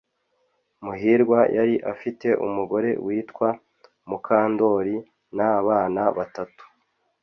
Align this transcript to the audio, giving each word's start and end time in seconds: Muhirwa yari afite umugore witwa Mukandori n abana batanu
Muhirwa 0.85 1.39
yari 1.57 1.75
afite 1.93 2.27
umugore 2.45 2.89
witwa 3.05 3.49
Mukandori 4.09 4.95
n 5.37 5.39
abana 5.55 6.03
batanu 6.17 6.61